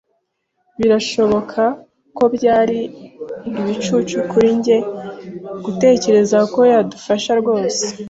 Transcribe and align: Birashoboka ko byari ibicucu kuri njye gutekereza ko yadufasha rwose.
Birashoboka 0.77 1.61
ko 2.17 2.23
byari 2.35 2.79
ibicucu 3.59 4.17
kuri 4.31 4.49
njye 4.57 4.77
gutekereza 5.65 6.37
ko 6.53 6.59
yadufasha 6.71 7.31
rwose. 7.41 7.83